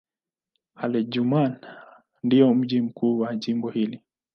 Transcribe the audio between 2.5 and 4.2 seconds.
mji mkuu wa jimbo hili.